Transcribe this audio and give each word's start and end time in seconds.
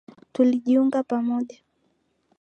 Tulijiunga 0.33 0.99
pamoja. 1.09 1.57